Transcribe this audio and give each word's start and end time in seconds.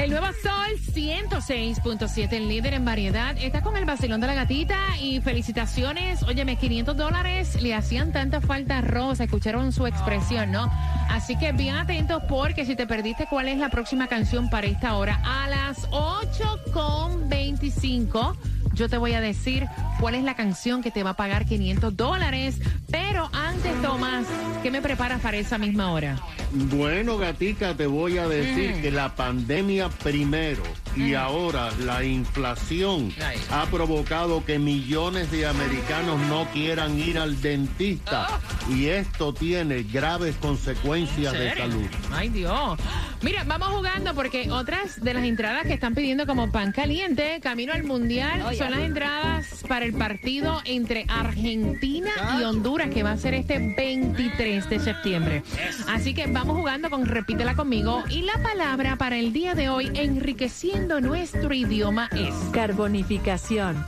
El 0.00 0.10
nuevo 0.10 0.26
Sol 0.42 0.78
106.7, 0.94 2.32
el 2.32 2.48
líder 2.48 2.74
en 2.74 2.84
variedad. 2.86 3.36
Está 3.36 3.60
con 3.60 3.76
el 3.76 3.84
vacilón 3.84 4.22
de 4.22 4.28
la 4.28 4.34
gatita 4.34 4.78
y 4.98 5.20
felicitaciones. 5.20 6.22
Óyeme, 6.22 6.56
500 6.56 6.96
dólares 6.96 7.60
le 7.60 7.74
hacían 7.74 8.10
tanta 8.10 8.40
falta 8.40 8.78
a 8.78 8.80
Rosa. 8.80 9.24
Escucharon 9.24 9.72
su 9.72 9.86
expresión, 9.86 10.52
¿no? 10.52 10.70
Así 11.10 11.36
que 11.36 11.52
bien 11.52 11.74
atentos 11.74 12.22
porque 12.28 12.64
si 12.64 12.76
te 12.76 12.86
perdiste 12.86 13.26
cuál 13.28 13.48
es 13.48 13.58
la 13.58 13.68
próxima 13.68 14.06
canción 14.06 14.48
para 14.48 14.68
esta 14.68 14.96
hora, 14.96 15.20
a 15.22 15.46
las 15.48 15.86
8.25 15.90 18.36
yo 18.72 18.88
te 18.88 18.96
voy 18.96 19.12
a 19.12 19.20
decir 19.20 19.66
cuál 20.00 20.14
es 20.14 20.24
la 20.24 20.34
canción 20.34 20.82
que 20.82 20.90
te 20.90 21.02
va 21.02 21.10
a 21.10 21.16
pagar 21.16 21.44
500 21.44 21.94
dólares. 21.94 22.58
Pero 22.90 23.28
antes, 23.34 23.82
Tomás, 23.82 24.24
¿qué 24.62 24.70
me 24.70 24.80
preparas 24.80 25.20
para 25.20 25.36
esa 25.36 25.58
misma 25.58 25.92
hora? 25.92 26.16
Bueno, 26.52 27.16
gatica, 27.16 27.74
te 27.76 27.86
voy 27.86 28.18
a 28.18 28.26
decir 28.26 28.74
Mm. 28.76 28.82
que 28.82 28.90
la 28.90 29.14
pandemia 29.14 29.88
primero 29.88 30.62
y 30.96 31.14
ahora 31.14 31.70
la 31.84 32.02
inflación 32.04 33.12
ha 33.52 33.66
provocado 33.66 34.44
que 34.44 34.58
millones 34.58 35.30
de 35.30 35.46
americanos 35.46 36.18
no 36.28 36.46
quieran 36.52 36.98
ir 36.98 37.18
al 37.18 37.40
dentista 37.40 38.26
Ah. 38.28 38.40
y 38.68 38.86
esto 38.86 39.32
tiene 39.32 39.84
graves 39.84 40.34
consecuencias 40.40 41.32
de 41.32 41.54
salud. 41.54 41.86
Ay, 42.12 42.28
Dios. 42.30 42.78
Mira, 43.22 43.44
vamos 43.44 43.68
jugando 43.68 44.14
porque 44.14 44.50
otras 44.50 45.00
de 45.00 45.14
las 45.14 45.24
entradas 45.24 45.62
que 45.64 45.74
están 45.74 45.94
pidiendo 45.94 46.26
como 46.26 46.50
pan 46.50 46.72
caliente, 46.72 47.38
camino 47.40 47.72
al 47.72 47.84
mundial, 47.84 48.42
son 48.56 48.72
las 48.72 48.80
entradas 48.80 49.46
para 49.68 49.84
el 49.84 49.92
partido 49.92 50.60
entre 50.64 51.04
Argentina 51.08 52.10
y 52.40 52.42
Honduras 52.42 52.90
que 52.90 53.02
va 53.04 53.12
a 53.12 53.16
ser 53.18 53.34
este 53.34 53.58
23 53.76 54.68
de 54.68 54.80
septiembre. 54.80 55.42
Así 55.86 56.12
que 56.14 56.26
vamos 56.26 56.39
jugando 56.48 56.90
con 56.90 57.06
Repítela 57.06 57.54
conmigo 57.54 58.02
y 58.08 58.22
la 58.22 58.38
palabra 58.42 58.96
para 58.96 59.16
el 59.16 59.32
día 59.32 59.54
de 59.54 59.68
hoy, 59.68 59.90
enriqueciendo 59.94 61.00
nuestro 61.00 61.52
idioma, 61.54 62.08
es 62.12 62.34
Carbonificación. 62.52 63.84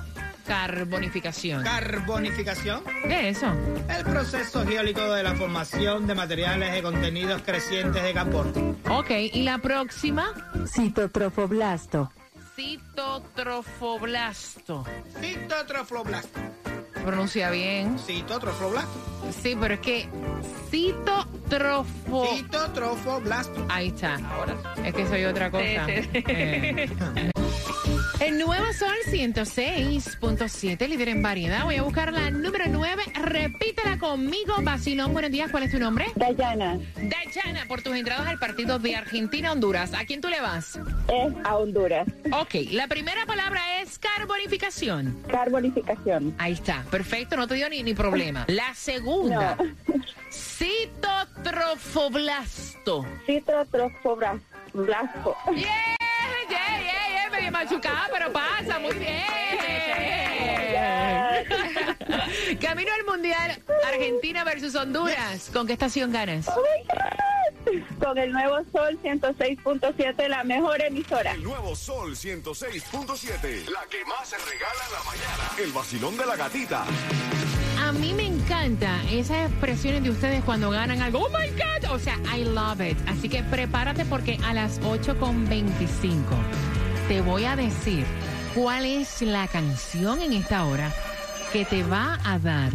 carbonificación. 0.46 1.62
Carbonificación, 1.62 2.82
¿Qué 3.04 3.28
es 3.30 3.38
eso? 3.38 3.52
el 3.88 4.04
proceso 4.04 4.66
geólico 4.66 5.00
de 5.12 5.22
la 5.22 5.34
formación 5.34 6.06
de 6.06 6.14
materiales 6.14 6.72
de 6.72 6.82
contenidos 6.82 7.42
crecientes 7.42 8.02
de 8.02 8.12
carbono. 8.12 8.76
Ok, 8.90 9.10
y 9.32 9.42
la 9.42 9.58
próxima, 9.58 10.32
Citotrofoblasto. 10.66 12.10
citotrofoblasto. 12.56 14.84
Citotrofoblasto. 15.20 16.40
Pronuncia 17.04 17.50
bien. 17.50 17.98
Citotrofoblasto. 17.98 19.11
Sí, 19.32 19.56
pero 19.58 19.74
es 19.74 19.80
que 19.80 20.08
citotrofo. 20.70 22.26
Citotrofoblasto. 22.36 23.66
Ahí 23.68 23.88
está. 23.88 24.18
Es 24.84 24.94
que 24.94 25.06
soy 25.06 25.24
otra 25.24 25.50
cosa. 25.50 25.64
Eh. 25.64 26.90
El 28.24 28.38
nuevo 28.38 28.72
Sol 28.72 28.94
106.7, 29.08 30.88
líder 30.88 31.08
en 31.08 31.22
variedad. 31.22 31.64
Voy 31.64 31.74
a 31.76 31.82
buscar 31.82 32.12
la 32.12 32.30
número 32.30 32.66
9. 32.68 33.02
Repítela 33.14 33.98
conmigo. 33.98 34.54
Basilón, 34.62 35.12
buenos 35.12 35.32
días. 35.32 35.50
¿Cuál 35.50 35.64
es 35.64 35.72
tu 35.72 35.80
nombre? 35.80 36.06
Dayana 36.14 36.78
Dayana, 36.96 37.64
por 37.66 37.82
tus 37.82 37.96
entradas 37.96 38.28
al 38.28 38.38
partido 38.38 38.78
de 38.78 38.94
Argentina-Honduras. 38.94 39.92
¿A 39.94 40.04
quién 40.04 40.20
tú 40.20 40.28
le 40.28 40.40
vas? 40.40 40.78
es 41.08 41.32
a 41.44 41.56
Honduras. 41.56 42.06
Ok, 42.32 42.54
la 42.70 42.86
primera 42.86 43.26
palabra 43.26 43.60
es 43.82 43.98
carbonificación. 43.98 45.20
Carbonificación. 45.28 46.32
Ahí 46.38 46.52
está, 46.52 46.84
perfecto, 46.92 47.36
no 47.36 47.48
te 47.48 47.54
dio 47.54 47.68
ni, 47.68 47.82
ni 47.82 47.92
problema. 47.92 48.44
La 48.46 48.72
segunda, 48.74 49.56
No. 49.58 49.64
citotrofoblasto. 50.30 53.04
Citotrofoblasto. 53.26 55.36
Yeah, 55.56 55.96
medio 57.42 57.52
machucada, 57.52 58.08
pero 58.12 58.32
pasa, 58.32 58.78
muy 58.78 58.94
bien. 58.94 59.22
Camino 62.60 62.90
al 62.94 63.04
Mundial, 63.04 63.62
Argentina 63.86 64.44
versus 64.44 64.74
Honduras. 64.74 65.50
¿Con 65.52 65.66
qué 65.66 65.72
estación 65.72 66.12
ganas? 66.12 66.46
Con 67.98 68.18
el 68.18 68.32
nuevo 68.32 68.58
Sol 68.72 68.98
106.7, 69.02 70.28
la 70.28 70.44
mejor 70.44 70.80
emisora. 70.82 71.32
El 71.32 71.42
nuevo 71.42 71.74
Sol 71.74 72.14
106.7. 72.14 73.68
La 73.68 73.84
que 73.88 74.04
más 74.04 74.28
se 74.28 74.36
regala 74.38 74.84
en 74.86 74.92
la 74.92 75.02
mañana. 75.04 75.50
El 75.58 75.72
vacilón 75.72 76.16
de 76.16 76.26
la 76.26 76.36
gatita. 76.36 76.84
A 77.80 77.92
mí 77.92 78.12
me 78.14 78.26
encanta 78.26 79.00
esas 79.10 79.50
expresiones 79.50 80.02
de 80.04 80.10
ustedes 80.10 80.44
cuando 80.44 80.70
ganan 80.70 81.02
algo. 81.02 81.20
Oh 81.20 81.28
my 81.28 81.48
God. 81.50 81.90
O 81.92 81.98
sea, 81.98 82.18
I 82.36 82.44
love 82.44 82.80
it. 82.80 82.98
Así 83.08 83.28
que 83.28 83.42
prepárate 83.42 84.04
porque 84.04 84.38
a 84.44 84.54
las 84.54 84.80
8.25 84.82 86.71
te 87.08 87.20
voy 87.20 87.44
a 87.44 87.56
decir 87.56 88.04
cuál 88.54 88.84
es 88.84 89.22
la 89.22 89.48
canción 89.48 90.20
en 90.22 90.32
esta 90.32 90.64
hora 90.64 90.90
que 91.52 91.64
te 91.64 91.82
va 91.82 92.18
a 92.24 92.38
dar 92.38 92.72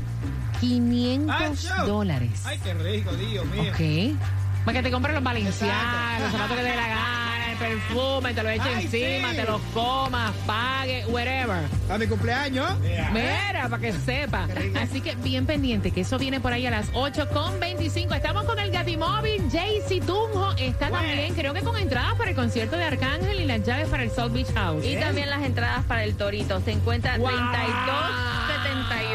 500 0.59 1.69
¡Acho! 1.71 1.85
dólares. 1.85 2.31
Ay, 2.45 2.59
qué 2.63 2.73
rico, 2.73 3.11
Dios 3.15 3.45
mío. 3.47 3.71
Ok. 3.71 4.17
Para 4.65 4.79
que 4.79 4.83
te 4.83 4.91
compres 4.91 5.15
los 5.15 5.23
valencianos, 5.23 6.21
los 6.21 6.31
zapatos 6.31 6.57
que 6.57 6.63
te 6.63 6.69
dé 6.69 6.75
la 6.75 6.87
gana, 6.87 7.26
perfume, 7.59 8.33
te 8.33 8.43
lo 8.43 8.49
eches 8.49 8.65
Ay, 8.67 8.85
encima, 8.85 9.31
sí. 9.31 9.35
te 9.37 9.43
los 9.45 9.61
comas, 9.73 10.31
pague, 10.45 11.05
whatever. 11.07 11.63
A 11.89 11.97
mi 11.97 12.07
cumpleaños. 12.07 12.67
Mira, 12.79 13.67
para 13.69 13.79
que 13.79 13.93
sepa. 13.93 14.47
Así 14.81 15.01
que 15.01 15.15
bien 15.15 15.45
pendiente, 15.45 15.91
que 15.91 16.01
eso 16.01 16.17
viene 16.17 16.39
por 16.39 16.53
ahí 16.53 16.65
a 16.65 16.71
las 16.71 16.87
8 16.93 17.29
con 17.33 17.59
25. 17.59 18.13
Estamos 18.13 18.43
con 18.43 18.59
el 18.59 18.71
Gatimóvil. 18.71 19.43
Jaycee 19.51 20.01
Tunjo 20.01 20.51
está 20.57 20.89
también, 20.89 21.33
creo 21.35 21.53
que 21.53 21.61
con 21.61 21.77
entradas 21.77 22.15
para 22.15 22.29
el 22.31 22.35
concierto 22.35 22.75
de 22.77 22.83
Arcángel 22.85 23.39
y 23.41 23.45
las 23.45 23.63
llaves 23.63 23.87
para 23.89 24.03
el 24.03 24.11
South 24.11 24.31
Beach 24.31 24.53
House. 24.53 24.85
Y 24.85 24.95
también 24.97 25.29
las 25.29 25.43
entradas 25.43 25.83
para 25.85 26.03
el 26.03 26.15
Torito. 26.15 26.59
Se 26.61 26.71
encuentra 26.71 27.17
Wow. 27.17 27.27
3271. 27.29 29.06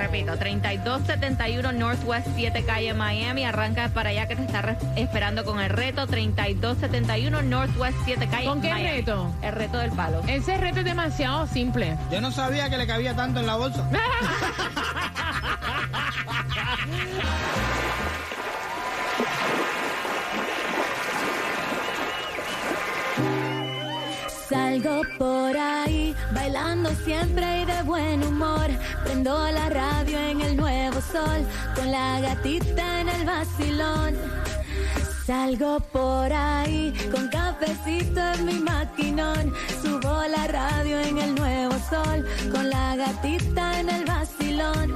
Repito, 0.00 0.34
3271 0.38 1.72
Northwest 1.72 2.26
7 2.34 2.64
Calle 2.64 2.94
Miami. 2.94 3.44
Arranca 3.44 3.90
para 3.90 4.08
allá 4.08 4.26
que 4.26 4.34
te 4.34 4.44
está 4.44 4.78
esperando 4.96 5.44
con 5.44 5.60
el 5.60 5.68
reto. 5.68 6.06
3271 6.06 7.42
Northwest 7.42 7.98
7 8.06 8.26
Calle 8.30 8.46
¿Con 8.46 8.62
qué 8.62 8.70
Miami. 8.70 8.96
reto? 8.96 9.30
El 9.42 9.52
reto 9.52 9.76
del 9.76 9.92
palo. 9.92 10.22
Ese 10.26 10.56
reto 10.56 10.78
es 10.78 10.86
demasiado 10.86 11.46
simple. 11.46 11.98
Yo 12.10 12.22
no 12.22 12.32
sabía 12.32 12.70
que 12.70 12.78
le 12.78 12.86
cabía 12.86 13.14
tanto 13.14 13.40
en 13.40 13.46
la 13.46 13.56
bolsa. 13.56 13.86
bailando 26.40 26.90
siempre 27.04 27.60
y 27.60 27.64
de 27.66 27.82
buen 27.82 28.24
humor. 28.24 28.68
Prendo 29.04 29.34
la 29.50 29.68
radio 29.68 30.18
en 30.18 30.40
el 30.40 30.56
nuevo 30.56 30.98
sol, 31.12 31.40
con 31.76 31.90
la 31.90 32.18
gatita 32.20 33.00
en 33.02 33.08
el 33.10 33.26
vacilón. 33.26 34.14
Salgo 35.26 35.80
por 35.80 36.32
ahí, 36.32 36.94
con 37.12 37.28
cafecito 37.28 38.20
en 38.34 38.46
mi 38.46 38.54
maquinón. 38.54 39.52
Subo 39.82 40.16
la 40.36 40.46
radio 40.46 40.98
en 41.00 41.18
el 41.18 41.34
nuevo 41.34 41.74
sol, 41.90 42.26
con 42.50 42.70
la 42.70 42.96
gatita 42.96 43.80
en 43.80 43.90
el 43.90 44.04
vacilón. 44.06 44.86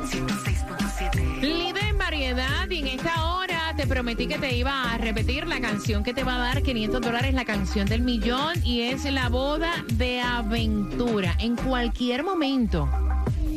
Líder 1.43 1.85
en 1.85 1.99
variedad 1.99 2.71
y 2.71 2.79
en 2.79 2.89
esta 2.99 3.15
hora 3.35 3.54
te 3.77 3.87
prometí 3.87 4.27
que 4.27 4.39
te 4.39 4.57
iba 4.57 4.93
a 4.93 4.99
repetir 4.99 5.47
la 5.47 5.61
canción 5.61 6.05
que 6.05 6.15
te 6.15 6.23
va 6.23 6.37
a 6.37 6.39
dar 6.39 6.63
500 6.63 7.01
dólares, 7.01 7.35
la 7.35 7.45
canción 7.45 7.87
del 7.87 8.03
millón 8.03 8.55
y 8.65 8.83
es 8.83 9.05
La 9.05 9.29
boda 9.29 9.85
de 9.95 10.21
aventura. 10.21 11.35
En 11.39 11.57
cualquier 11.57 12.23
momento, 12.23 12.89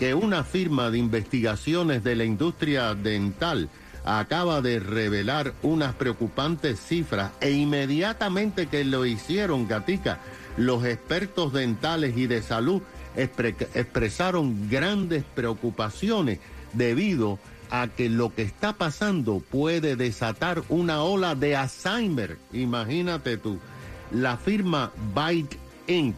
que 0.00 0.14
una 0.14 0.42
firma 0.42 0.90
de 0.90 0.98
investigaciones 0.98 2.02
de 2.02 2.16
la 2.16 2.24
industria 2.24 2.96
dental 2.96 3.70
acaba 4.04 4.60
de 4.60 4.80
revelar 4.80 5.54
unas 5.62 5.94
preocupantes 5.94 6.80
cifras 6.80 7.32
e 7.40 7.50
inmediatamente 7.52 8.66
que 8.66 8.84
lo 8.84 9.06
hicieron, 9.06 9.68
gatica, 9.68 10.20
los 10.56 10.84
expertos 10.84 11.52
dentales 11.52 12.16
y 12.16 12.26
de 12.26 12.42
salud 12.42 12.82
expre- 13.16 13.68
expresaron 13.74 14.68
grandes 14.68 15.24
preocupaciones 15.34 16.38
debido 16.72 17.38
a 17.70 17.88
que 17.88 18.10
lo 18.10 18.34
que 18.34 18.42
está 18.42 18.74
pasando 18.74 19.40
puede 19.50 19.96
desatar 19.96 20.62
una 20.68 21.02
ola 21.02 21.34
de 21.34 21.56
Alzheimer. 21.56 22.36
Imagínate 22.52 23.38
tú. 23.38 23.58
La 24.10 24.36
firma 24.36 24.92
Byte 25.14 25.56
Inc. 25.86 26.16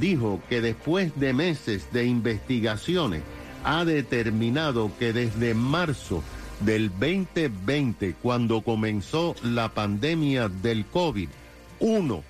dijo 0.00 0.40
que 0.48 0.62
después 0.62 1.12
de 1.20 1.34
meses 1.34 1.86
de 1.92 2.06
investigaciones 2.06 3.22
ha 3.62 3.84
determinado 3.84 4.90
que 4.98 5.12
desde 5.12 5.52
marzo 5.52 6.22
del 6.60 6.90
2020, 6.90 8.14
cuando 8.22 8.62
comenzó 8.62 9.34
la 9.42 9.68
pandemia 9.68 10.48
del 10.48 10.86
COVID, 10.86 11.28
uno 11.80 12.22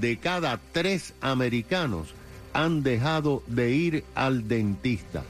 de 0.00 0.16
cada 0.18 0.58
tres 0.72 1.14
americanos 1.20 2.14
han 2.52 2.82
dejado 2.82 3.42
de 3.46 3.72
ir 3.72 4.04
al 4.14 4.48
dentista. 4.48 5.24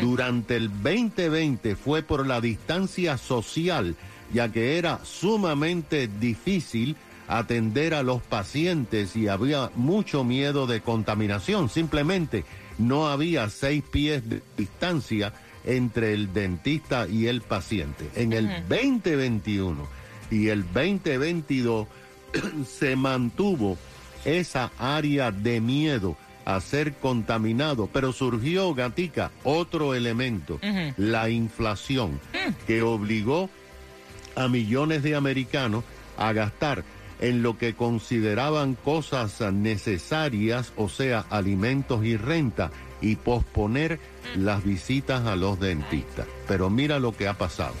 Durante 0.00 0.56
el 0.56 0.68
2020 0.68 1.76
fue 1.76 2.02
por 2.02 2.26
la 2.26 2.40
distancia 2.40 3.18
social, 3.18 3.96
ya 4.32 4.50
que 4.50 4.78
era 4.78 5.00
sumamente 5.04 6.08
difícil 6.08 6.96
atender 7.28 7.94
a 7.94 8.02
los 8.02 8.22
pacientes 8.22 9.14
y 9.14 9.28
había 9.28 9.70
mucho 9.76 10.24
miedo 10.24 10.66
de 10.66 10.80
contaminación. 10.80 11.68
Simplemente 11.68 12.44
no 12.78 13.08
había 13.08 13.48
seis 13.50 13.84
pies 13.88 14.28
de 14.28 14.42
distancia 14.56 15.32
entre 15.64 16.12
el 16.14 16.32
dentista 16.32 17.06
y 17.08 17.26
el 17.26 17.42
paciente. 17.42 18.08
En 18.14 18.32
el 18.32 18.48
2021 18.68 19.86
y 20.30 20.48
el 20.48 20.64
2022 20.72 21.86
se 22.66 22.96
mantuvo 22.96 23.76
esa 24.24 24.70
área 24.78 25.30
de 25.30 25.60
miedo 25.60 26.16
a 26.44 26.60
ser 26.60 26.94
contaminado, 26.94 27.88
pero 27.92 28.12
surgió, 28.12 28.74
Gatica, 28.74 29.30
otro 29.44 29.94
elemento, 29.94 30.58
la 30.96 31.30
inflación, 31.30 32.20
que 32.66 32.82
obligó 32.82 33.50
a 34.34 34.48
millones 34.48 35.02
de 35.02 35.14
americanos 35.14 35.84
a 36.16 36.32
gastar 36.32 36.84
en 37.20 37.42
lo 37.42 37.58
que 37.58 37.74
consideraban 37.74 38.74
cosas 38.74 39.40
necesarias, 39.52 40.72
o 40.76 40.88
sea, 40.88 41.26
alimentos 41.30 42.04
y 42.04 42.16
renta, 42.16 42.70
y 43.00 43.16
posponer 43.16 43.98
las 44.36 44.62
visitas 44.64 45.26
a 45.26 45.34
los 45.36 45.60
dentistas. 45.60 46.26
Pero 46.46 46.68
mira 46.70 46.98
lo 46.98 47.16
que 47.16 47.28
ha 47.28 47.34
pasado. 47.34 47.74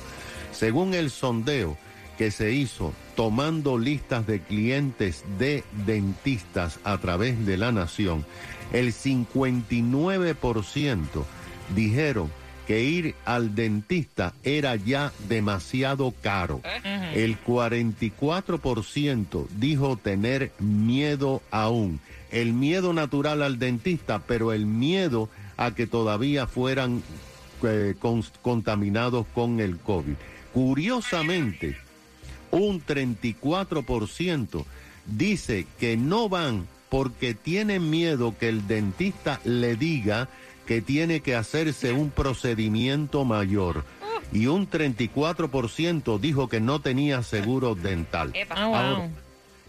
Según 0.52 0.94
el 0.94 1.10
sondeo 1.10 1.76
que 2.18 2.30
se 2.30 2.52
hizo 2.52 2.92
tomando 3.16 3.78
listas 3.78 4.26
de 4.26 4.40
clientes 4.40 5.24
de 5.38 5.64
dentistas 5.86 6.78
a 6.84 6.98
través 6.98 7.46
de 7.46 7.56
la 7.56 7.72
nación, 7.72 8.26
el 8.72 8.92
59% 8.92 11.24
dijeron 11.74 12.30
que 12.70 12.84
ir 12.84 13.16
al 13.24 13.56
dentista 13.56 14.32
era 14.44 14.76
ya 14.76 15.12
demasiado 15.28 16.14
caro. 16.22 16.60
El 17.12 17.36
44% 17.44 19.48
dijo 19.56 19.96
tener 19.96 20.52
miedo 20.60 21.42
aún. 21.50 21.98
El 22.30 22.52
miedo 22.52 22.92
natural 22.92 23.42
al 23.42 23.58
dentista, 23.58 24.20
pero 24.20 24.52
el 24.52 24.66
miedo 24.66 25.28
a 25.56 25.74
que 25.74 25.88
todavía 25.88 26.46
fueran 26.46 27.02
eh, 27.64 27.96
con- 27.98 28.22
contaminados 28.40 29.26
con 29.34 29.58
el 29.58 29.76
COVID. 29.78 30.14
Curiosamente, 30.54 31.76
un 32.52 32.80
34% 32.86 34.64
dice 35.06 35.66
que 35.80 35.96
no 35.96 36.28
van 36.28 36.68
porque 36.88 37.34
tienen 37.34 37.90
miedo 37.90 38.36
que 38.38 38.48
el 38.48 38.68
dentista 38.68 39.40
le 39.44 39.74
diga 39.74 40.28
que 40.70 40.80
tiene 40.80 41.18
que 41.18 41.34
hacerse 41.34 41.90
un 41.90 42.10
procedimiento 42.10 43.24
mayor. 43.24 43.84
Y 44.32 44.46
un 44.46 44.70
34% 44.70 46.20
dijo 46.20 46.48
que 46.48 46.60
no 46.60 46.80
tenía 46.80 47.24
seguro 47.24 47.74
dental. 47.74 48.32
Ah. 48.50 48.54
Ahora, 48.62 49.10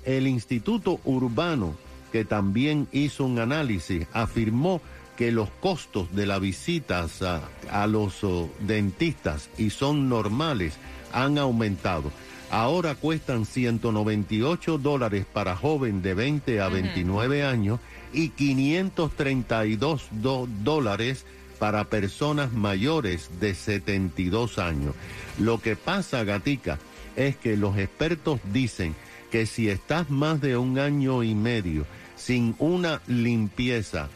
el 0.06 0.28
Instituto 0.28 1.00
Urbano, 1.04 1.76
que 2.12 2.24
también 2.24 2.88
hizo 2.92 3.26
un 3.26 3.40
análisis, 3.40 4.06
afirmó 4.14 4.80
que 5.18 5.32
los 5.32 5.50
costos 5.50 6.16
de 6.16 6.28
las 6.28 6.40
visitas 6.40 7.24
a, 7.24 7.50
a 7.72 7.88
los 7.88 8.24
oh, 8.24 8.52
dentistas 8.60 9.50
y 9.58 9.72
son 9.72 10.08
normales 10.08 10.76
han 11.14 11.40
aumentado. 11.40 12.12
Ahora 12.52 12.96
cuestan 12.96 13.46
198 13.46 14.78
dólares 14.78 15.26
para 15.32 15.56
joven 15.56 16.02
de 16.02 16.14
20 16.14 16.60
a 16.60 16.68
29 16.68 17.44
años 17.46 17.80
y 18.14 18.30
532 18.30 20.08
do- 20.12 20.48
dólares 20.62 21.26
para 21.60 21.86
personas 21.86 22.52
mayores 22.52 23.30
de 23.40 23.56
72 23.56 24.58
años. 24.60 24.94
Lo 25.40 25.60
que 25.62 25.76
pasa, 25.78 26.24
Gatica, 26.26 26.78
es 27.16 27.38
que 27.38 27.56
los 27.56 27.78
expertos 27.78 28.40
dicen 28.52 28.96
que 29.32 29.46
si 29.46 29.70
estás 29.70 30.10
más 30.10 30.42
de 30.42 30.58
un 30.58 30.78
año 30.78 31.24
y 31.24 31.36
medio 31.36 31.86
sin 32.18 32.56
una 32.60 33.02
limpieza, 33.08 34.10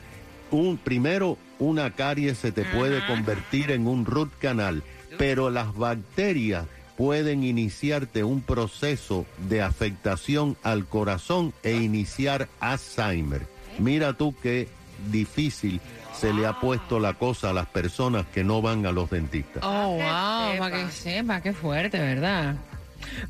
un, 0.51 0.77
primero 0.77 1.37
una 1.57 1.91
carie 1.91 2.35
se 2.35 2.51
te 2.51 2.65
puede 2.65 3.05
convertir 3.07 3.71
en 3.71 3.87
un 3.87 4.05
root 4.05 4.31
canal, 4.39 4.83
pero 5.17 5.49
las 5.49 5.73
bacterias 5.75 6.65
pueden 6.97 7.43
iniciarte 7.43 8.23
un 8.23 8.41
proceso 8.41 9.25
de 9.49 9.61
afectación 9.61 10.57
al 10.63 10.85
corazón 10.85 11.53
e 11.63 11.73
iniciar 11.73 12.47
Alzheimer. 12.59 13.45
Mira 13.79 14.13
tú 14.13 14.33
qué 14.41 14.67
difícil 15.11 15.81
se 16.17 16.33
le 16.33 16.45
ha 16.47 16.59
puesto 16.61 16.99
la 16.99 17.13
cosa 17.15 17.49
a 17.49 17.53
las 17.53 17.67
personas 17.67 18.25
que 18.27 18.43
no 18.45 18.61
van 18.61 18.85
a 18.85 18.91
los 18.93 19.09
dentistas. 19.09 19.61
Oh, 19.65 19.97
que 19.97 20.03
wow, 20.03 20.57
para 20.59 20.85
que 20.85 20.91
sepa, 20.91 21.41
qué 21.41 21.51
fuerte, 21.53 21.99
¿verdad? 21.99 22.55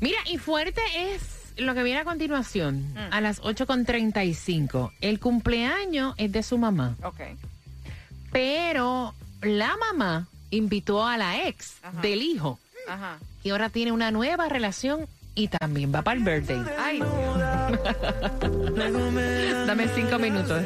Mira, 0.00 0.18
y 0.30 0.38
fuerte 0.38 0.80
es 0.96 1.52
lo 1.56 1.74
que 1.74 1.82
viene 1.82 2.00
a 2.00 2.04
continuación, 2.04 2.92
Mm. 2.94 2.98
a 3.12 3.20
las 3.20 3.40
8.35. 3.40 4.92
El 5.00 5.18
cumpleaños 5.18 6.14
es 6.18 6.30
de 6.30 6.42
su 6.44 6.58
mamá, 6.58 6.94
Ok. 7.02 7.20
pero 8.32 9.14
la 9.42 9.74
mamá 9.76 10.28
invitó 10.50 11.04
a 11.04 11.16
la 11.16 11.46
ex 11.48 11.74
Ajá. 11.82 12.00
del 12.00 12.22
hijo 12.22 12.58
Ajá. 12.88 13.18
y 13.42 13.50
ahora 13.50 13.68
tiene 13.68 13.92
una 13.92 14.10
nueva 14.10 14.48
relación 14.48 15.06
y 15.34 15.48
también 15.48 15.92
va 15.94 16.00
para 16.02 16.18
el 16.18 16.24
birthday. 16.24 16.62
Ay, 16.78 17.00
Dame 19.66 19.88
cinco 19.94 20.18
minutos. 20.18 20.62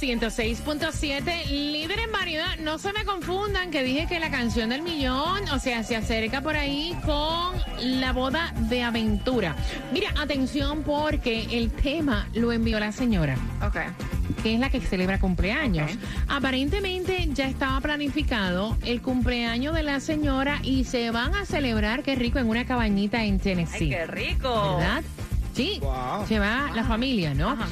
106.7, 0.00 1.46
líder 1.46 1.98
en 1.98 2.12
variedad, 2.12 2.56
no 2.60 2.78
se 2.78 2.92
me 2.92 3.04
confundan 3.04 3.70
que 3.70 3.82
dije 3.82 4.06
que 4.06 4.20
la 4.20 4.30
canción 4.30 4.70
del 4.70 4.82
millón, 4.82 5.48
o 5.52 5.58
sea, 5.58 5.82
se 5.82 5.96
acerca 5.96 6.40
por 6.40 6.56
ahí 6.56 6.96
con 7.04 7.54
la 8.00 8.12
boda 8.12 8.52
de 8.68 8.82
aventura. 8.82 9.56
Mira, 9.92 10.10
atención 10.20 10.82
porque 10.84 11.46
el 11.50 11.70
tema 11.70 12.28
lo 12.34 12.52
envió 12.52 12.78
la 12.80 12.92
señora 12.92 13.36
ok. 13.66 13.76
que 14.42 14.54
es 14.54 14.60
la 14.60 14.70
que 14.70 14.80
celebra 14.80 15.18
cumpleaños. 15.18 15.90
Aparentemente 16.28 17.28
ya 17.32 17.46
estaba 17.46 17.80
planificado 17.80 18.76
el 18.84 19.02
cumpleaños 19.02 19.74
de 19.74 19.82
la 19.82 20.00
señora 20.00 20.60
y 20.62 20.84
se 20.84 21.10
van 21.10 21.34
a 21.34 21.44
celebrar, 21.44 22.02
qué 22.02 22.14
rico, 22.14 22.38
en 22.38 22.48
una 22.48 22.64
cabañita 22.64 23.24
en 23.24 23.34
Ay, 23.34 23.38
Tennessee. 23.40 23.88
qué 23.90 24.06
rico. 24.06 24.76
¿Verdad? 24.78 25.02
Sí, 25.54 25.78
Wow. 25.82 26.26
se 26.28 26.38
va 26.38 26.70
la 26.74 26.84
familia, 26.84 27.34
¿no? 27.34 27.50
Ajá. 27.50 27.66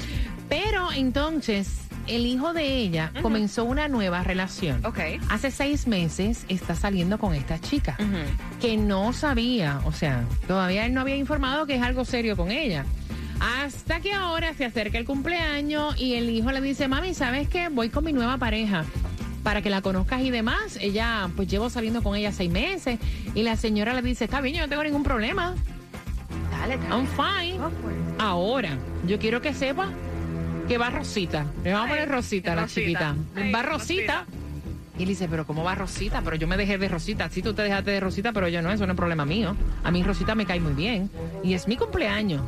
Pero 0.49 0.93
entonces 0.93 1.69
el 2.07 2.27
hijo 2.27 2.53
de 2.53 2.77
ella 2.77 3.13
comenzó 3.23 3.65
una 3.65 3.89
nueva 3.89 4.23
relación. 4.23 4.85
Ok. 4.85 4.99
Hace 5.29 5.51
seis 5.51 5.87
meses 5.87 6.45
está 6.49 6.75
saliendo 6.75 7.19
con 7.19 7.35
esta 7.35 7.61
chica 7.61 7.97
que 8.61 8.77
no 8.77 9.13
sabía, 9.13 9.81
o 9.85 9.93
sea, 9.93 10.25
todavía 10.47 10.87
él 10.87 10.95
no 10.95 11.01
había 11.01 11.17
informado 11.17 11.67
que 11.67 11.77
es 11.77 11.83
algo 11.83 12.05
serio 12.05 12.37
con 12.37 12.51
ella. 12.51 12.85
Hasta 13.41 14.01
que 14.01 14.13
ahora 14.13 14.55
se 14.55 14.65
acerca 14.65 14.99
el 14.99 15.05
cumpleaños 15.05 16.01
y 16.01 16.15
el 16.15 16.31
hijo 16.31 16.51
le 16.53 16.61
dice, 16.61 16.89
mami, 16.89 17.13
¿sabes 17.15 17.49
qué? 17.49 17.69
Voy 17.69 17.91
con 17.91 18.05
mi 18.05 18.13
nueva 18.13 18.39
pareja 18.39 18.85
para 19.43 19.63
que 19.63 19.71
la 19.71 19.83
conozcas 19.83 20.23
y 20.23 20.31
demás. 20.31 20.79
Ella, 20.81 21.29
pues 21.37 21.49
llevo 21.49 21.71
saliendo 21.71 22.03
con 22.03 22.17
ella 22.17 22.33
seis 22.33 22.51
meses 22.51 22.99
y 23.35 23.43
la 23.43 23.57
señora 23.57 23.93
le 23.95 24.03
dice, 24.03 24.25
está 24.25 24.41
bien, 24.41 24.57
yo 24.57 24.63
no 24.63 24.69
tengo 24.69 24.83
ningún 24.85 25.03
problema. 25.03 25.55
Dale, 26.51 26.79
dale. 26.79 26.89
I'm 26.89 27.07
fine. 27.07 27.63
Oh, 27.63 27.71
pues. 27.83 27.95
Ahora, 28.19 28.79
yo 29.07 29.19
quiero 29.19 29.43
que 29.43 29.53
sepa 29.53 29.91
que 30.67 30.79
va 30.79 30.91
Rosita. 30.91 31.47
Le 31.65 31.73
vamos 31.73 31.89
a 31.89 31.91
poner 31.91 32.09
Rosita 32.09 32.55
la 32.55 32.63
Rosita. 32.63 32.81
chiquita. 32.81 33.15
Ay, 33.35 33.53
va 33.53 33.63
Rosita. 33.63 34.27
Y 34.99 35.03
él 35.03 35.09
dice, 35.09 35.29
pero 35.29 35.47
¿cómo 35.47 35.63
va 35.63 35.75
Rosita? 35.75 36.23
Pero 36.23 36.37
yo 36.37 36.47
me 36.47 36.57
dejé 36.57 36.79
de 36.79 36.89
Rosita. 36.89 37.29
Sí, 37.29 37.43
tú 37.43 37.53
te 37.53 37.63
dejaste 37.63 37.91
de 37.91 38.01
Rosita, 38.01 38.33
pero 38.33 38.49
yo 38.49 38.63
no, 38.63 38.71
eso 38.73 38.87
no 38.87 38.93
es 38.93 38.97
problema 38.97 39.27
mío. 39.27 39.55
A 39.85 39.91
mí 39.91 40.03
Rosita 40.03 40.35
me 40.35 40.47
cae 40.47 40.61
muy 40.61 40.73
bien. 40.73 41.11
Y 41.45 41.55
es 41.55 41.69
mi 41.69 41.77
cumpleaños. 41.77 42.43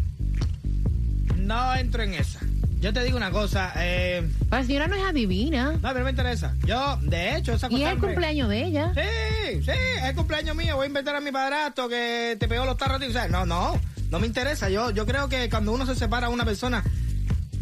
No 1.37 1.75
entro 1.75 2.03
en 2.03 2.15
esa. 2.15 2.41
Yo 2.83 2.93
te 2.93 3.05
digo 3.05 3.17
una 3.17 3.31
cosa, 3.31 3.73
eh, 3.77 4.29
La 4.51 4.65
señora 4.65 4.89
no 4.89 4.97
es 4.97 5.05
adivina. 5.05 5.71
no, 5.81 5.93
pero 5.93 6.03
me 6.05 6.11
interesa. 6.11 6.53
Yo, 6.67 6.99
de 7.03 7.37
hecho, 7.37 7.53
esa 7.53 7.69
Y 7.71 7.85
es 7.85 7.93
el 7.93 7.99
cumpleaños 7.99 8.49
de 8.49 8.65
ella. 8.65 8.93
Sí, 8.93 9.63
sí, 9.65 9.71
es 9.71 10.03
el 10.03 10.17
cumpleaños 10.17 10.57
mío. 10.57 10.75
Voy 10.75 10.85
a 10.85 10.89
inventar 10.89 11.15
a 11.15 11.21
mi 11.21 11.31
padrastro 11.31 11.89
que 11.89 12.37
te 12.41 12.49
pegó 12.49 12.65
los 12.65 12.77
tarros. 12.77 12.97
a 12.97 13.01
ti. 13.01 13.07
O 13.07 13.13
sea, 13.13 13.29
no, 13.29 13.47
no, 13.47 13.79
no 14.11 14.19
me 14.19 14.27
interesa. 14.27 14.69
Yo, 14.69 14.91
yo 14.91 15.07
creo 15.07 15.29
que 15.29 15.49
cuando 15.49 15.71
uno 15.73 15.87
se 15.87 15.95
separa 15.95 16.27
de 16.27 16.35
una 16.35 16.45
persona, 16.45 16.83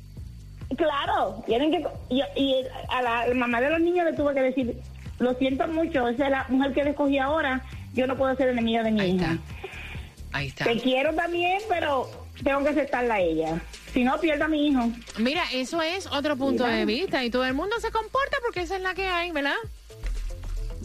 Claro, 0.77 1.43
tienen 1.47 1.71
que 1.71 1.87
y, 2.09 2.21
y 2.35 2.65
a 2.89 3.03
la, 3.03 3.27
mamá 3.35 3.61
de 3.61 3.71
los 3.71 3.81
niños 3.81 4.05
le 4.05 4.15
tuve 4.15 4.35
que 4.35 4.41
decir, 4.43 4.77
lo 5.21 5.35
siento 5.35 5.67
mucho, 5.69 6.09
esa 6.09 6.25
es 6.25 6.31
la 6.31 6.45
mujer 6.49 6.73
que 6.75 6.85
le 6.85 6.91
escogí 6.91 7.19
ahora, 7.19 7.63
yo 7.95 8.07
no 8.07 8.17
puedo 8.17 8.35
ser 8.37 8.49
enemiga 8.49 8.83
de 8.83 8.91
mi 8.91 9.01
Ahí 9.01 9.11
hija. 9.17 9.33
está. 9.33 9.43
Ahí 10.33 10.47
está. 10.49 10.65
Te 10.65 10.79
quiero 10.81 11.15
también, 11.15 11.61
pero 11.69 12.11
tengo 12.43 12.63
que 12.65 12.71
aceptarla 12.71 13.15
a 13.15 13.21
ella. 13.21 13.61
Si 13.95 14.03
no, 14.05 14.19
pierdo 14.21 14.45
a 14.45 14.49
mi 14.49 14.67
hijo. 14.69 14.91
Mira, 15.19 15.45
eso 15.55 15.81
es 15.81 16.07
otro 16.09 16.37
punto 16.37 16.65
Mira. 16.65 16.77
de 16.77 16.85
vista 16.85 17.25
y 17.25 17.31
todo 17.31 17.47
el 17.47 17.55
mundo 17.55 17.77
se 17.81 17.91
comporta 17.93 18.37
porque 18.45 18.61
esa 18.61 18.77
es 18.77 18.83
la 18.83 18.93
que 18.95 19.07
hay, 19.07 19.31
¿verdad? 19.31 19.55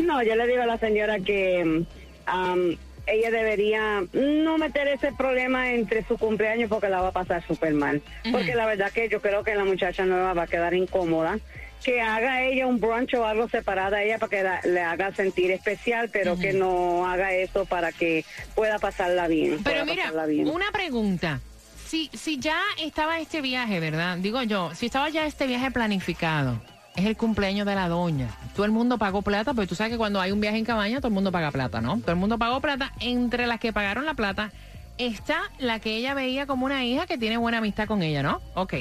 No, 0.01 0.23
yo 0.23 0.35
le 0.35 0.47
digo 0.47 0.63
a 0.63 0.67
la 0.67 0.79
señora 0.79 1.21
que 1.21 1.85
am, 2.27 2.77
ella 3.07 3.31
debería 3.31 4.05
no 4.13 4.59
meter 4.59 4.89
ese 4.89 5.13
problema 5.13 5.73
entre 5.73 6.05
su 6.05 6.17
cumpleaños 6.19 6.69
porque 6.69 6.89
la 6.89 7.01
va 7.01 7.09
a 7.09 7.13
pasar 7.13 7.45
súper 7.47 7.75
mal. 7.75 8.01
Porque 8.31 8.55
la 8.55 8.67
verdad 8.67 8.91
que 8.93 9.09
yo 9.09 9.21
creo 9.21 9.43
que 9.45 9.55
la 9.55 9.65
muchacha 9.65 10.05
nueva 10.05 10.35
va 10.35 10.43
a 10.45 10.47
quedar 10.47 10.75
incómoda. 10.75 11.39
Que 11.85 12.01
haga 12.01 12.43
ella 12.45 12.69
un 12.69 12.79
brunch 12.79 13.13
o 13.15 13.25
algo 13.27 13.49
separado 13.49 13.97
a 13.97 14.03
ella 14.05 14.19
para 14.19 14.31
que 14.31 14.43
la- 14.45 14.61
le 14.63 14.81
haga 14.83 15.13
sentir 15.15 15.51
especial, 15.51 16.11
pero 16.13 16.39
que 16.39 16.53
no 16.53 17.09
haga 17.11 17.35
eso 17.35 17.65
para 17.67 17.91
que 17.91 18.25
pueda 18.55 18.79
pasarla 18.79 19.27
bien. 19.27 19.59
Pero 19.65 19.85
mira, 19.85 20.03
pasarla 20.05 20.27
bien. 20.27 20.49
una 20.49 20.71
pregunta. 20.71 21.41
Si, 21.85 22.09
si 22.15 22.39
ya 22.39 22.59
estaba 22.81 23.19
este 23.19 23.41
viaje, 23.41 23.81
¿verdad? 23.81 24.17
Digo 24.19 24.43
yo, 24.45 24.73
si 24.77 24.87
estaba 24.87 25.09
ya 25.11 25.27
este 25.27 25.47
viaje 25.49 25.71
planificado, 25.73 26.63
es 26.97 27.07
el 27.07 27.17
cumpleaños 27.17 27.67
de 27.67 27.75
la 27.75 27.89
doña. 27.89 28.29
Todo 28.55 28.67
el 28.67 28.73
mundo 28.73 28.99
pagó 28.99 29.23
plata, 29.23 29.55
pero 29.55 29.67
tú 29.67 29.75
sabes 29.75 29.93
que 29.93 29.99
cuando 29.99 30.21
hay 30.21 30.33
un 30.33 30.41
viaje 30.41 30.59
en 30.59 30.65
cabaña, 30.65 30.99
todo 30.99 31.09
el 31.09 31.15
mundo 31.15 31.33
paga 31.33 31.51
plata, 31.51 31.81
¿no? 31.81 31.99
Todo 32.01 32.13
el 32.13 32.19
mundo 32.19 32.39
pagó 32.39 32.61
plata. 32.61 32.93
Entre 33.01 33.47
las 33.47 33.61
que 33.61 33.73
pagaron 33.73 34.05
la 34.05 34.15
plata 34.15 34.53
está 34.99 35.41
la 35.59 35.81
que 35.81 35.97
ella 35.97 36.15
veía 36.15 36.47
como 36.47 36.67
una 36.67 36.85
hija 36.85 37.07
que 37.07 37.19
tiene 37.19 37.37
buena 37.37 37.59
amistad 37.59 37.87
con 37.87 38.03
ella, 38.03 38.23
¿no? 38.23 38.41
Ok. 38.55 38.75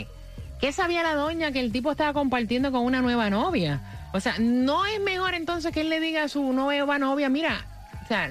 ¿Qué 0.59 0.71
sabía 0.71 1.03
la 1.03 1.15
doña 1.15 1.51
que 1.51 1.59
el 1.59 1.71
tipo 1.71 1.91
estaba 1.91 2.13
compartiendo 2.13 2.71
con 2.71 2.81
una 2.81 3.01
nueva 3.01 3.29
novia? 3.29 3.81
O 4.13 4.19
sea, 4.19 4.35
¿no 4.39 4.85
es 4.85 4.99
mejor 4.99 5.33
entonces 5.33 5.71
que 5.71 5.81
él 5.81 5.89
le 5.89 5.99
diga 5.99 6.23
a 6.23 6.27
su 6.27 6.53
nueva 6.53 6.99
novia, 6.99 7.29
mira, 7.29 7.65
o 8.03 8.07
sea, 8.07 8.29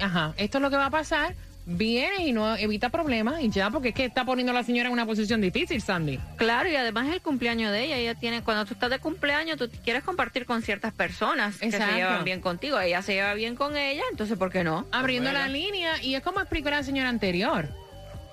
ajá, 0.00 0.32
esto 0.38 0.58
es 0.58 0.62
lo 0.62 0.70
que 0.70 0.76
va 0.76 0.86
a 0.86 0.90
pasar, 0.90 1.34
vienes 1.66 2.20
y 2.20 2.32
no 2.32 2.56
evita 2.56 2.88
problemas 2.88 3.40
y 3.40 3.50
ya, 3.50 3.70
porque 3.70 3.90
es 3.90 3.94
que 3.94 4.04
está 4.04 4.24
poniendo 4.24 4.52
a 4.52 4.54
la 4.54 4.64
señora 4.64 4.88
en 4.88 4.92
una 4.92 5.06
posición 5.06 5.40
difícil, 5.40 5.80
Sandy. 5.80 6.18
Claro, 6.36 6.68
y 6.68 6.76
además 6.76 7.08
es 7.08 7.14
el 7.14 7.22
cumpleaños 7.22 7.72
de 7.72 7.84
ella. 7.84 7.96
Ella 7.96 8.14
tiene, 8.14 8.42
cuando 8.42 8.64
tú 8.64 8.74
estás 8.74 8.90
de 8.90 8.98
cumpleaños, 8.98 9.56
tú 9.58 9.70
quieres 9.84 10.02
compartir 10.02 10.46
con 10.46 10.62
ciertas 10.62 10.92
personas 10.92 11.58
que 11.58 11.70
se 11.70 11.78
llevan 11.78 12.24
bien 12.24 12.40
contigo. 12.40 12.80
Ella 12.80 13.02
se 13.02 13.14
lleva 13.14 13.34
bien 13.34 13.54
con 13.56 13.76
ella, 13.76 14.02
entonces 14.10 14.36
¿por 14.38 14.50
qué 14.50 14.64
no? 14.64 14.86
Abriendo 14.92 15.32
la 15.32 15.48
línea, 15.48 16.02
y 16.02 16.14
es 16.14 16.22
como 16.22 16.40
explicó 16.40 16.70
la 16.70 16.82
señora 16.82 17.08
anterior. 17.08 17.68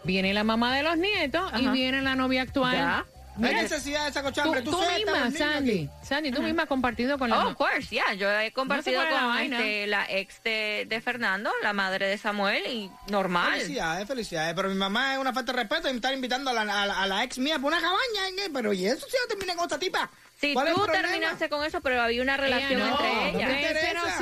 Viene 0.03 0.33
la 0.33 0.43
mamá 0.43 0.73
de 0.75 0.83
los 0.83 0.97
nietos 0.97 1.51
y 1.59 1.67
viene 1.67 2.01
la 2.01 2.15
novia 2.15 2.43
actual. 2.43 2.73
Ya. 2.73 3.05
No 3.37 3.45
hay 3.47 3.53
Mira, 3.53 3.63
necesidad 3.63 4.03
de 4.05 4.09
esa 4.09 4.21
tú, 4.21 4.25
cochambre. 4.27 4.61
Tú, 4.63 4.71
tú 4.71 4.81
a 4.81 4.91
misma, 4.97 5.31
Sandy, 5.31 5.71
aquí. 5.71 5.89
Sandy, 6.03 6.31
tú 6.31 6.41
misma 6.41 6.63
has 6.63 6.67
compartido 6.67 7.17
con 7.19 7.29
la 7.29 7.45
Oh, 7.45 7.49
of 7.49 7.55
course, 7.55 7.93
ya. 7.95 8.13
Yo 8.15 8.29
he 8.31 8.51
compartido 8.51 9.01
la 9.03 9.09
con 9.09 9.27
vaina. 9.27 9.57
este, 9.59 9.87
la 9.87 10.05
ex 10.09 10.41
de, 10.43 10.85
de 10.89 11.01
Fernando, 11.01 11.51
la 11.61 11.73
madre 11.73 12.07
de 12.07 12.17
Samuel, 12.17 12.63
y 12.67 12.91
normal. 13.11 13.53
Felicidades, 13.59 14.07
felicidades. 14.07 14.53
Pero 14.55 14.69
mi 14.69 14.75
mamá 14.75 15.13
es 15.13 15.19
una 15.19 15.33
falta 15.33 15.51
de 15.53 15.59
respeto 15.59 15.87
y 15.87 15.91
me 15.91 15.97
están 15.97 16.13
invitando 16.15 16.49
a 16.49 16.53
la, 16.53 16.61
a 16.61 16.85
la- 16.87 17.01
a 17.01 17.05
la 17.07 17.23
ex 17.23 17.37
mía 17.37 17.59
por 17.59 17.65
una 17.71 17.79
cabaña. 17.79 18.27
¿eh? 18.29 18.49
Pero 18.53 18.73
¿y 18.73 18.85
eso 18.87 19.05
si 19.05 19.11
yo 19.13 19.27
terminé 19.29 19.55
con 19.55 19.65
esta 19.65 19.77
tipa? 19.77 20.09
Si 20.39 20.53
¿Cuál 20.53 20.67
es 20.67 20.73
el 20.75 20.79
tú 20.79 20.91
terminaste 20.91 21.49
con 21.49 21.65
eso, 21.65 21.81
pero 21.81 21.99
había 22.01 22.21
una 22.21 22.37
relación 22.37 22.79
Ella 22.81 22.89
no. 22.89 22.91
entre 22.99 23.29
ellas. 23.29 23.49
me 23.51 23.61
interesa. 23.61 24.19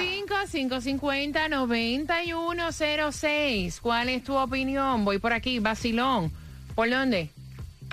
305-550-9106. 2.38 3.80
¿Cuál 3.82 4.10
es 4.10 4.24
tu 4.24 4.36
opinión? 4.36 5.06
Voy 5.06 5.18
por 5.20 5.34
aquí, 5.34 5.60
Basilón. 5.60 6.32
¿Por 6.74 6.90
dónde? 6.90 7.30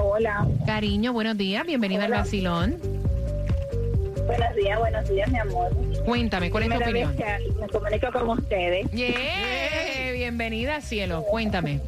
Hola. 0.00 0.46
Cariño, 0.64 1.12
buenos 1.12 1.36
días. 1.36 1.66
Bienvenida 1.66 2.04
al 2.04 2.12
Basilón. 2.12 2.78
Buenos 4.26 4.54
días, 4.54 4.78
buenos 4.78 5.08
días, 5.08 5.30
mi 5.30 5.38
amor. 5.38 5.72
Cuéntame, 6.04 6.50
¿cuál 6.50 6.64
es 6.64 6.68
tu 6.70 6.76
opinión? 6.76 7.16
vez 7.16 7.26
que 7.26 7.60
me 7.60 7.68
comunico 7.68 8.12
con 8.12 8.30
ustedes. 8.30 8.90
Yeah, 8.92 10.12
bienvenida, 10.12 10.80
cielo. 10.80 11.24
Cuéntame. 11.24 11.80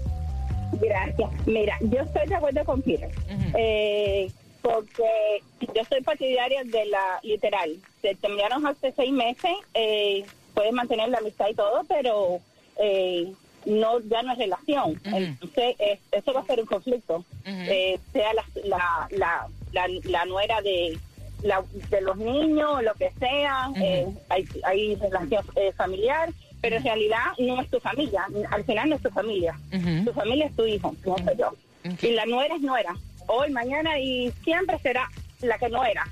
Gracias. 0.73 1.31
Mira, 1.47 1.77
yo 1.81 2.03
estoy 2.03 2.27
de 2.27 2.35
acuerdo 2.35 2.65
con 2.65 2.83
Peter. 2.83 3.11
Eh, 3.57 4.31
porque 4.63 5.43
yo 5.75 5.85
soy 5.89 6.03
partidaria 6.03 6.65
de 6.65 6.87
la 6.87 7.21
literal. 7.23 7.77
Se 8.03 8.15
terminaron 8.17 8.67
hace 8.67 8.93
seis 8.93 9.13
meses, 9.13 9.53
eh, 9.75 10.25
puedes 10.55 10.73
mantener 10.73 11.09
la 11.11 11.19
amistad 11.19 11.47
y 11.49 11.55
todo, 11.55 11.85
pero 11.89 12.41
eh, 12.77 13.33
no 13.67 14.01
ya 14.01 14.23
no 14.23 14.33
es 14.33 14.39
relación. 14.39 15.01
Entonces, 15.05 15.77
eh, 15.79 15.99
eso 16.13 16.33
va 16.33 16.41
a 16.41 16.47
ser 16.47 16.61
un 16.61 16.67
conflicto. 16.67 17.25
Eh, 17.45 17.99
sea 18.13 18.33
la, 18.35 18.45
la, 18.65 19.09
la, 19.11 19.49
la, 19.73 19.89
la 20.05 20.25
nuera 20.25 20.61
de 20.63 20.99
la, 21.43 21.63
de 21.91 22.01
los 22.03 22.17
niños, 22.17 22.83
lo 22.83 22.95
que 22.95 23.11
sea, 23.19 23.71
eh, 23.77 24.07
hay, 24.29 24.47
hay 24.65 24.95
relación 24.97 25.45
eh, 25.57 25.73
familiar, 25.77 26.31
pero 26.61 26.77
en 26.77 26.85
realidad 26.85 27.25
no 27.39 27.61
es 27.61 27.71
tu 27.71 27.81
familia. 27.81 28.27
Al 28.51 28.65
final 28.65 28.91
no 28.91 28.97
es 28.97 29.03
tu 29.03 29.11
familia. 29.11 29.59
Tu 30.05 30.13
familia 30.13 30.47
es 30.47 30.57
tu 30.57 30.67
hijo, 30.67 30.95
no 31.07 31.17
soy 31.19 31.37
yo. 31.39 31.55
Y 32.03 32.11
la 32.13 32.27
nuera 32.27 32.55
es 32.57 32.61
nuera. 32.61 32.95
Hoy, 33.27 33.51
mañana 33.51 33.99
y 33.99 34.33
siempre 34.45 34.79
será 34.81 35.09
la 35.41 35.59
que 35.59 35.69
no 35.71 35.85
era. 35.85 36.07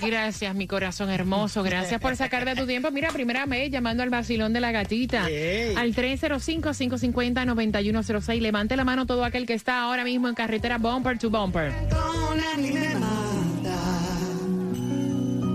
Gracias, 0.00 0.54
mi 0.54 0.66
corazón 0.66 1.10
hermoso. 1.10 1.62
Gracias 1.64 2.00
por 2.00 2.16
sacar 2.16 2.44
de 2.44 2.54
tu 2.54 2.66
tiempo. 2.66 2.90
Mira, 2.90 3.10
primera 3.10 3.46
vez 3.46 3.70
llamando 3.70 4.02
al 4.02 4.10
vacilón 4.10 4.52
de 4.52 4.60
la 4.60 4.72
gatita. 4.72 5.28
Ey. 5.28 5.74
Al 5.76 5.94
305-550-9106. 5.94 8.40
Levante 8.40 8.76
la 8.76 8.84
mano 8.84 9.06
todo 9.06 9.24
aquel 9.24 9.46
que 9.46 9.54
está 9.54 9.82
ahora 9.82 10.04
mismo 10.04 10.28
en 10.28 10.34
carretera 10.34 10.76
bumper 10.78 11.18
to 11.18 11.30
bumper. 11.30 11.72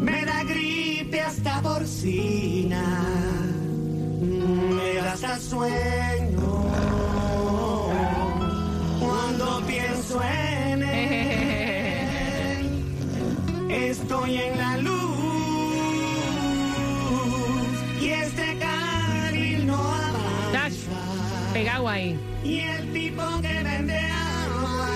Me 0.01 0.25
da 0.25 0.43
gripe 0.43 1.21
hasta 1.21 1.61
porcina, 1.61 3.05
me 4.21 4.95
da 4.95 5.13
hasta 5.13 5.39
sueño 5.39 6.44
Estoy 14.25 14.41
en 14.41 14.57
la 14.57 14.77
luz 14.77 14.95
y 18.01 18.09
este 18.09 18.57
carril 18.57 19.67
no 19.67 19.75
avanza. 19.77 21.53
pegado 21.53 21.87
ahí. 21.87 22.19
Y 22.43 22.61
el 22.61 22.91
tipo 22.91 23.21
que 23.43 23.53
vende 23.61 23.99
agua 23.99 24.89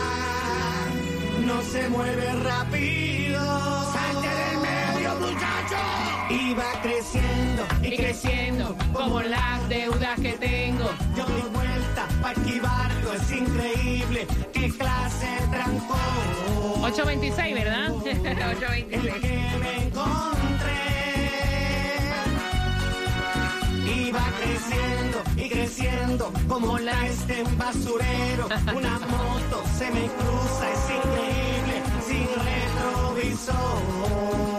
no 1.45 1.61
se 1.61 1.89
mueve 1.89 2.33
rápido. 2.41 3.93
Salte 3.93 4.29
del 4.29 4.57
medio, 4.61 5.15
muchacho. 5.19 5.77
Y 6.31 6.53
va 6.55 6.81
creciendo 6.81 7.67
Y 7.83 7.97
creciendo 7.97 8.75
como 8.93 9.21
las 9.21 9.69
deudas 9.69 10.19
que 10.19 10.33
tengo. 10.39 10.89
Yo 11.15 11.25
doy 11.27 11.51
vuelta 11.53 12.07
para 12.19 12.33
esquivarlo, 12.33 13.13
es 13.13 13.31
increíble. 13.31 14.27
Qué 14.59 14.69
clase 14.71 15.27
trancón. 15.51 16.83
826, 16.83 17.55
¿verdad? 17.55 17.91
El 18.89 19.21
que 19.21 19.57
me 19.61 19.83
encontré. 19.83 20.89
Va 24.11 24.25
creciendo 24.41 25.21
y 25.37 25.49
creciendo 25.49 26.33
como 26.47 26.79
la 26.79 27.05
este 27.05 27.43
un 27.43 27.57
basurero. 27.57 28.47
Una 28.75 28.99
moto 28.99 29.63
se 29.77 29.91
me 29.91 30.07
cruza, 30.07 30.71
es 30.73 30.89
increíble. 30.89 31.83
retrovisor. 33.13 34.58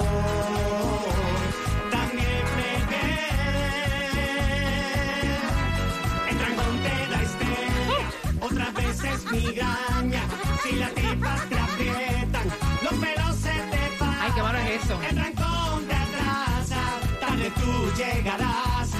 Migraña. 9.51 10.23
Si 10.63 10.77
las 10.77 10.95
tipas 10.95 11.49
te 11.49 11.59
aprietan, 11.59 12.47
los 12.83 12.95
pelos 12.95 13.37
se 13.37 13.55
te 13.73 13.83
paran. 13.99 14.17
Ay, 14.21 14.31
qué 14.35 14.43
malo 14.43 14.59
es 14.59 14.85
eso. 14.85 15.01
El 15.09 15.15
trancón 15.15 15.87
te 15.89 15.95
atrasa, 15.95 16.83
tarde 17.21 17.53
tú 17.61 17.73
llegarás. 17.97 18.91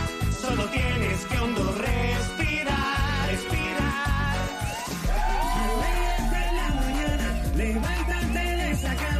Solo 0.41 0.65
tienes 0.71 1.25
que 1.27 1.39
hondo 1.39 1.63
respirar, 1.73 3.29
respirar. 3.29 4.37
de 6.35 6.45
la 6.59 6.69
mañana, 6.81 7.29
levántate 7.57 8.39
de 8.39 8.71
esa 8.73 8.95
cama, 8.95 9.20